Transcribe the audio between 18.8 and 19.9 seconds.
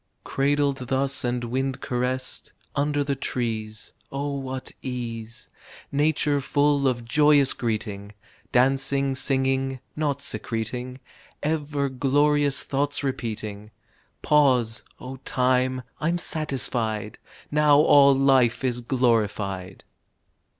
glorified!